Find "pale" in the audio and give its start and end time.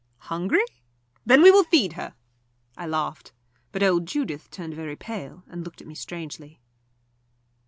4.95-5.43